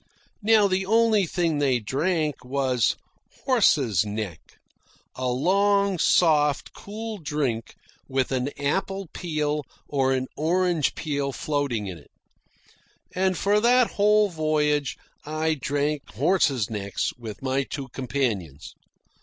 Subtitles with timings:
[0.41, 2.95] Now the only thing they drank was
[3.45, 4.39] "horse's neck"
[5.15, 7.75] a long, soft, cool drink
[8.07, 12.09] with an apple peel or an orange peel floating in it.
[13.13, 18.73] And for that whole voyage I drank horse's necks with my two companions.